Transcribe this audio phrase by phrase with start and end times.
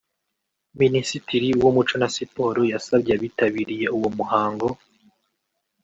[0.81, 4.67] Minisitiri w’umuco na siporo yasabye abitabiriye uwo muhango